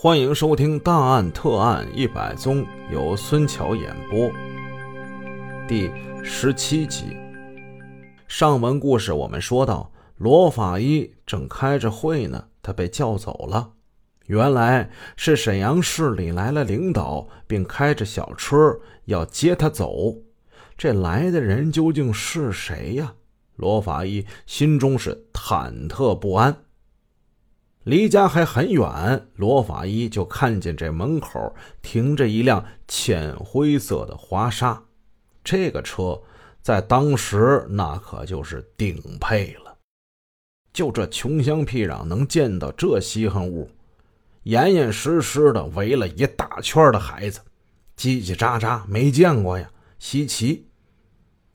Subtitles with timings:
[0.00, 4.30] 欢迎收听《大案特案一百宗》，由孙桥演播。
[5.66, 5.90] 第
[6.22, 7.16] 十七集，
[8.28, 13.72] 上文故事我们说到，罗法医正开着会呢，他被叫走了。
[14.26, 20.14] 原来是沈阳市里来了领导，并开着小车要接他走。
[20.76, 23.14] 这来的人究竟是谁呀？
[23.56, 26.56] 罗法医心中是忐忑不安。
[27.88, 34.82] 离家还很远，罗法医就看见这门口停着一辆浅灰色的华沙。
[35.42, 36.20] 这个车
[36.60, 39.74] 在当时那可就是顶配了。
[40.70, 43.70] 就这穷乡僻壤能见到这稀罕物，
[44.42, 47.40] 严严实实的围了一大圈的孩子，
[47.96, 50.66] 叽叽喳喳，没见过呀，稀奇。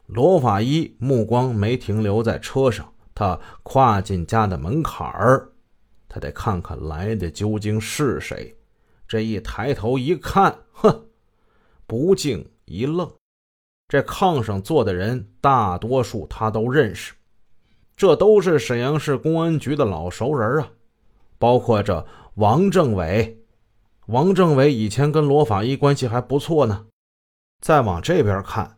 [0.07, 5.49] 罗法医目光没停留在车上，他跨进家的门槛儿。
[6.13, 8.55] 他得看看来的究竟是谁。
[9.07, 11.07] 这一抬头一看，哼，
[11.87, 13.11] 不禁一愣。
[13.87, 17.13] 这炕上坐的人，大多数他都认识，
[17.95, 20.71] 这都是沈阳市公安局的老熟人啊，
[21.39, 22.05] 包括这
[22.35, 23.39] 王政委。
[24.05, 26.85] 王政委以前跟罗法医关系还不错呢。
[27.59, 28.77] 再往这边看，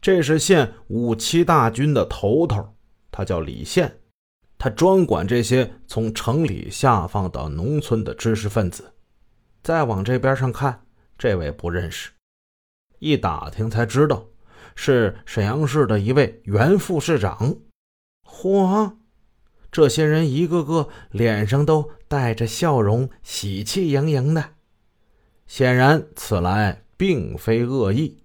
[0.00, 2.74] 这是县五七大军的头头，
[3.10, 3.98] 他叫李宪。
[4.62, 8.94] 他专管这些从城里下放到农村的知识分子。
[9.60, 10.84] 再往这边上看，
[11.18, 12.12] 这位不认识。
[13.00, 14.24] 一打听才知道，
[14.76, 17.56] 是沈阳市的一位原副市长。
[18.24, 18.94] 嚯，
[19.72, 24.50] 这些人一个个脸上都带着笑容，喜气盈盈的。
[25.48, 28.22] 显然此来并非恶意。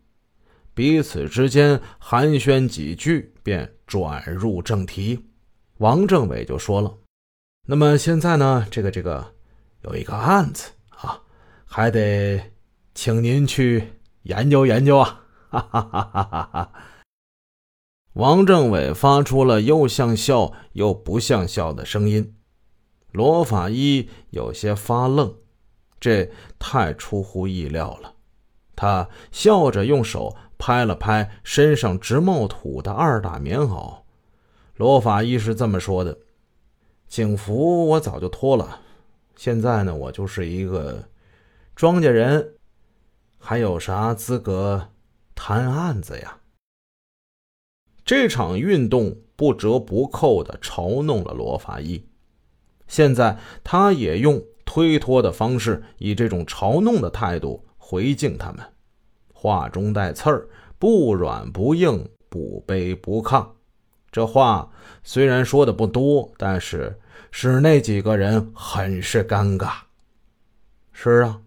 [0.76, 5.27] 彼此之间寒暄几句，便转入正题。
[5.78, 6.98] 王政委就说了
[7.68, 8.68] ：“那么现在呢？
[8.72, 9.34] 这个这个
[9.82, 11.22] 有一个案子啊，
[11.66, 12.52] 还得
[12.96, 16.72] 请您去研究研究啊！”哈哈哈哈哈！
[18.14, 22.36] 王政委发出了又像笑又不像笑的声音。
[23.12, 25.36] 罗法医有些发愣，
[26.00, 28.16] 这太出乎意料了。
[28.76, 34.02] 他笑着用手拍了拍身上直冒土的二大棉袄。
[34.78, 36.20] 罗法医是这么说的
[37.10, 38.82] ：“警服我早就脱了，
[39.36, 41.10] 现在呢，我就是一个
[41.76, 42.54] 庄稼人，
[43.40, 44.90] 还有啥资格
[45.34, 46.42] 谈案子呀？”
[48.06, 52.08] 这场运动不折不扣的嘲弄了罗法医，
[52.88, 58.64] 现在他也用推脱的方式，以这种嘲弄的态度回敬他们，
[59.34, 63.57] 话中带刺儿，不软不硬，不卑不亢。
[64.18, 64.72] 这话
[65.04, 69.74] 虽然说的不多，但是使那几个人很是尴尬。
[70.92, 71.42] 是啊，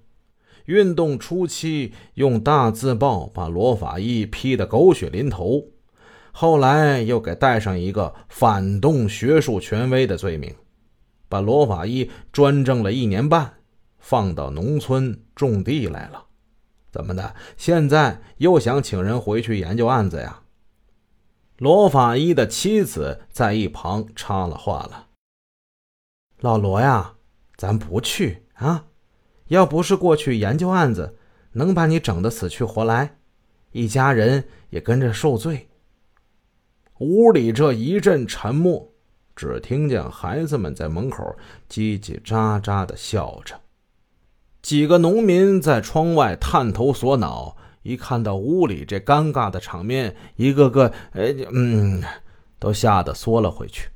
[0.67, 5.65] 运动初期用大字报把罗法医批得狗血淋头，
[6.31, 10.55] 后来又给带上一个反动学术权威的罪名，
[11.29, 13.53] 把罗法医专政了一年半，
[13.99, 16.25] 放到农村种地来了。
[16.93, 17.35] 怎么的？
[17.57, 20.41] 现在又想请人回去研究案子呀？
[21.61, 25.09] 罗法医的妻子在一旁插了话了
[26.41, 27.17] ：“老罗呀，
[27.55, 28.87] 咱不去啊！
[29.49, 31.19] 要不是过去研究案子，
[31.53, 33.19] 能把你整得死去活来，
[33.73, 35.69] 一家人也跟着受罪。”
[37.01, 38.91] 屋里这一阵沉默，
[39.37, 41.37] 只听见孩子们在门口
[41.69, 43.61] 叽叽喳喳的笑着，
[44.63, 47.59] 几个农民在窗外探头索脑。
[47.83, 52.03] 一看到屋里这尴尬的场面，一个个哎嗯，
[52.59, 53.89] 都吓得缩了回去。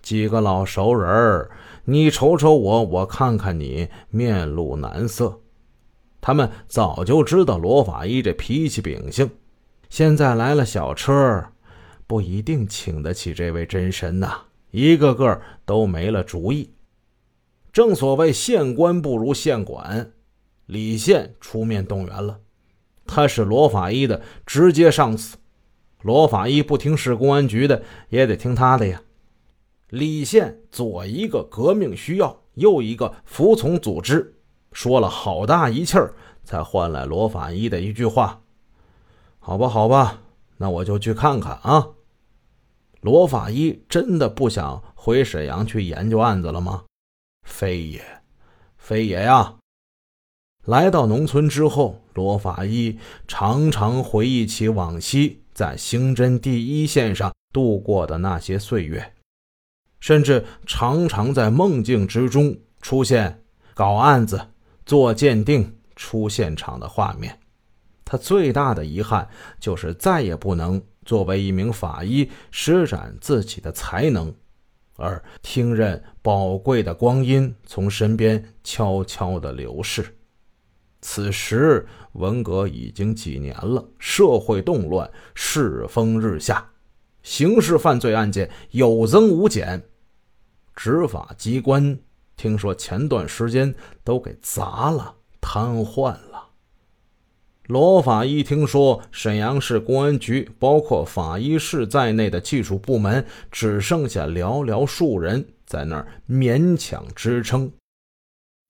[0.00, 1.50] 几个老熟人儿，
[1.84, 5.40] 你瞅瞅我，我看看你，面露难色。
[6.20, 9.30] 他们早就知道罗法医这脾气秉性，
[9.90, 11.44] 现在来了小车，
[12.06, 14.42] 不一定请得起这位真神呐。
[14.70, 16.72] 一个个都没了主意。
[17.72, 20.12] 正所谓县官不如县管，
[20.66, 22.40] 李县出面动员了。
[23.06, 25.36] 他是罗法医的直接上司，
[26.02, 29.02] 罗法医不听市公安局的，也得听他的呀。
[29.90, 34.34] 李宪左一个革命需要，右一个服从组织，
[34.72, 38.42] 说了好大一气儿，才换来罗法医的一句话
[39.38, 40.22] ：“好吧，好吧，
[40.56, 41.90] 那我就去看看啊。”
[43.00, 46.84] 罗法医真的不想回沈阳去研究案子了吗？
[47.44, 48.02] 非也，
[48.76, 49.54] 非也呀。
[50.64, 52.98] 来到农村之后，罗法医
[53.28, 59.12] 常常回忆起往昔在刑侦第一线上度过的那些岁月，
[60.00, 63.42] 甚至常常在梦境之中出现
[63.74, 64.40] 搞案子、
[64.86, 67.38] 做鉴定、出现场的画面。
[68.02, 69.28] 他最大的遗憾
[69.60, 74.34] 就是再也不能作为一名法医施展自己的才能，
[74.96, 80.14] 而听任宝贵的光阴从身边悄悄地流逝。
[81.02, 81.86] 此时，
[82.16, 86.68] 文革已经几年了，社会动乱，世风日下，
[87.22, 89.82] 刑事犯罪案件有增无减。
[90.74, 91.98] 执法机关
[92.36, 93.74] 听说前段时间
[94.04, 96.48] 都给砸了，瘫痪了。
[97.66, 107.72] 罗法医听说沈阳市公安局，包括法医室在内的技术部门，只剩下寥寥数人在那儿勉强支撑。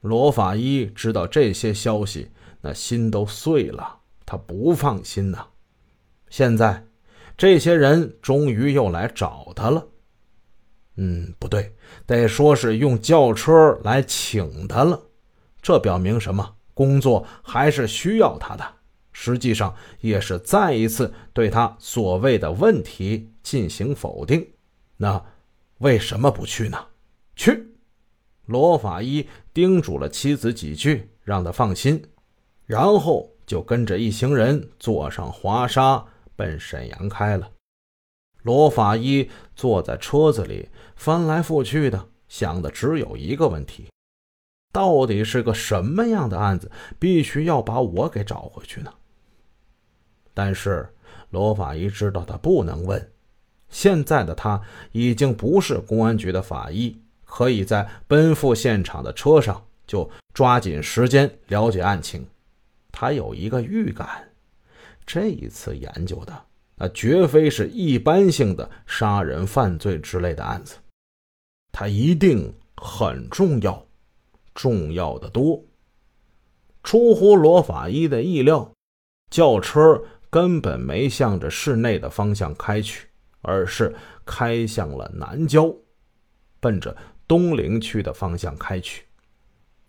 [0.02, 4.00] 罗法医知道这些消息，那心都碎了。
[4.24, 5.46] 他不放心呐。
[6.28, 6.86] 现在，
[7.36, 9.86] 这些人终于又来找他了。
[10.96, 11.74] 嗯，不对，
[12.06, 15.00] 得说是用轿车来请他了。
[15.60, 16.56] 这表明什么？
[16.74, 18.64] 工作还是需要他的。
[19.12, 24.46] 实际上，也是再一次对他所谓的问题进行否定。
[24.96, 25.24] 那
[25.78, 26.78] 为什么不去呢？
[27.34, 27.75] 去。
[28.46, 32.02] 罗法医叮嘱了妻子几句，让他放心，
[32.64, 36.04] 然后就跟着一行人坐上华沙，
[36.34, 37.50] 奔沈阳开了。
[38.42, 43.88] 罗法医坐在车子里，翻来覆去的想的只有一个问题：
[44.72, 48.92] 到底是个什么样的案子，必须要把我给找回去呢？
[50.32, 50.94] 但是
[51.30, 53.10] 罗法医知道他不能问，
[53.68, 57.00] 现在的他已经不是公安局的法医。
[57.36, 62.26] 可以在奔赴现场的车上就抓紧时间了解案情。
[62.90, 64.26] 他有一个预感，
[65.04, 66.32] 这一次研究的
[66.76, 70.76] 那绝非是一般性的杀人犯罪之类的案子，
[71.72, 73.86] 他一定很重要，
[74.54, 75.62] 重要的多。
[76.82, 78.72] 出乎罗法医的意料，
[79.30, 83.06] 轿车根本没向着市内的方向开去，
[83.42, 83.94] 而是
[84.24, 85.70] 开向了南郊，
[86.60, 86.96] 奔着。
[87.28, 89.04] 东陵区的方向开去，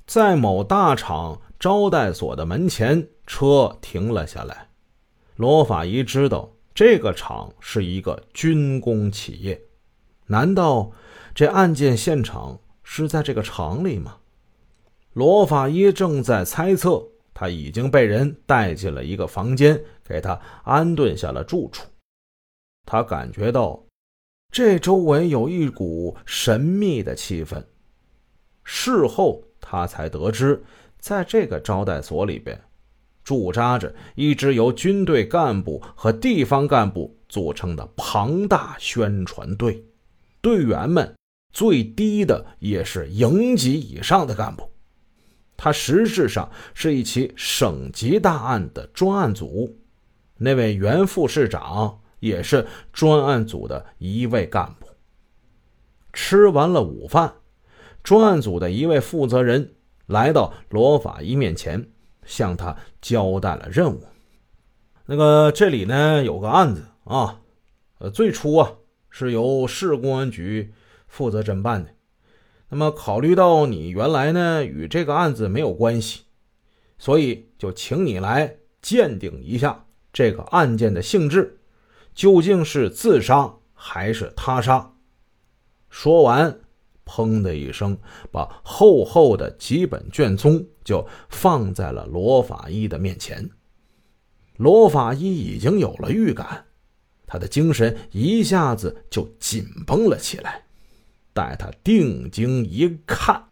[0.05, 4.69] 在某大厂招待所的门前，车停了下来。
[5.35, 9.61] 罗法医知道这个厂是一个军工企业，
[10.25, 10.91] 难道
[11.35, 14.17] 这案件现场是在这个厂里吗？
[15.13, 21.85] 罗法医正在猜测，他已经被人带进了一个房间，给他安顿下了住处。
[22.85, 23.86] 他感觉到。
[24.49, 27.63] 这周围有一股神秘的气氛。
[28.63, 30.63] 事后他才得知，
[30.99, 32.59] 在这个招待所里边，
[33.23, 39.83] 驻扎着一支由军队干部和地方干部组成的庞大宣传队。
[40.41, 41.13] 队员们
[41.53, 44.69] 最低的也是营级以上的干部。
[45.55, 49.77] 他实质上是一起省级大案的专案组。
[50.37, 51.99] 那位原副市长。
[52.27, 54.87] 也是专案组的一位干部。
[56.13, 57.33] 吃完了午饭，
[58.03, 59.75] 专案组的一位负责人
[60.07, 61.89] 来到罗法医面前，
[62.25, 64.03] 向他交代了任务。
[65.05, 67.41] 那个这里呢有个案子啊，
[67.99, 68.73] 呃，最初啊
[69.09, 70.73] 是由市公安局
[71.07, 71.91] 负责侦办的。
[72.69, 76.23] 那么考虑到你原来呢与这个案子没有关系，
[76.97, 81.59] 所以就请你来鉴定一下这个案件的性质。
[82.17, 84.91] 究竟是自杀还是他杀？
[85.87, 86.61] 说完，
[87.05, 87.95] 砰的一声，
[88.31, 93.47] 把厚厚的几本卷宗就放在了罗法医的面前。
[94.55, 96.65] 罗法医已经有了预感，
[97.27, 100.65] 他的精神一下子就紧绷了起来。
[101.33, 103.49] 待他定睛一看，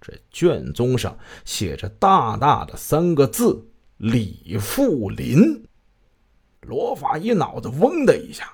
[0.00, 5.64] 这卷宗上写着大大的三个字：“李富林。”
[6.66, 8.44] 罗法医脑子嗡的一下，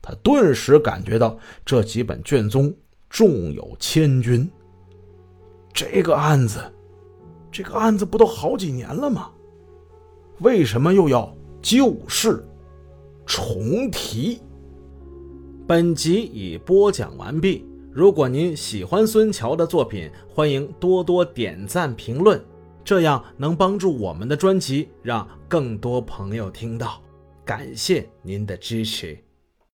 [0.00, 2.74] 他顿时感觉到这几本卷宗
[3.10, 4.48] 重有千钧。
[5.72, 6.60] 这个案子，
[7.50, 9.30] 这个案子不都好几年了吗？
[10.40, 12.46] 为什么又要旧事
[13.26, 14.40] 重提？
[15.66, 17.64] 本集已播讲完毕。
[17.90, 22.44] 如果您喜欢孙桥的作品，欢迎多多点赞评论，
[22.84, 27.00] 这样能帮助我们的专辑让更多朋友听到。
[27.44, 29.23] 感谢您的支持。